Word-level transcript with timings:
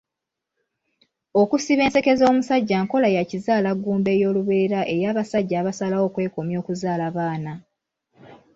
Okusiba 1.41 1.81
enseke 1.87 2.11
z’omusajja 2.19 2.77
nkola 2.83 3.07
ya 3.15 3.23
kizaalaggumba 3.29 4.09
ey’olubeerera 4.15 4.81
ey’abasajja 4.93 5.55
abasalawo 5.61 6.03
okwekomya 6.09 6.57
okuzaala 6.59 7.05
baana. 7.15 7.53